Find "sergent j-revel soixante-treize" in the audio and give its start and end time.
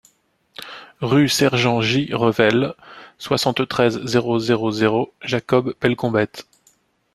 1.29-4.03